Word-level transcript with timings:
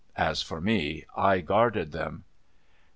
As 0.17 0.41
for 0.41 0.59
me, 0.59 1.05
I 1.15 1.41
guarded 1.41 1.91
them. 1.91 2.23